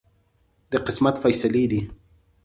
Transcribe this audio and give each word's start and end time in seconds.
د 0.71 0.73
قسمت 0.87 1.15
فیصلې 1.23 1.63
دي. 1.71 1.81